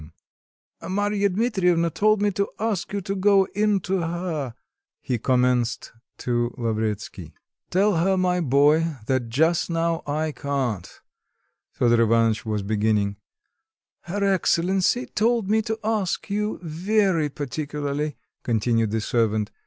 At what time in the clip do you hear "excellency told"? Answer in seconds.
14.23-15.51